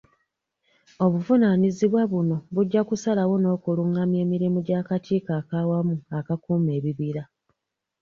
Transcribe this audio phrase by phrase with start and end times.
[1.05, 7.23] Obuvunaanyizibwa buno bujja kusalawo n'okulungamya emirimu gy'Akakiiko ak'Awamu Akakuuma Ebibira.